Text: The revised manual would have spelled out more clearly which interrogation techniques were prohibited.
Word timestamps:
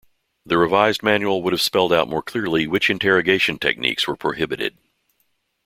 The 0.47 0.57
revised 0.57 1.03
manual 1.03 1.43
would 1.43 1.53
have 1.53 1.61
spelled 1.61 1.93
out 1.93 2.09
more 2.09 2.23
clearly 2.23 2.65
which 2.65 2.89
interrogation 2.89 3.59
techniques 3.59 4.07
were 4.07 4.15
prohibited. 4.15 4.79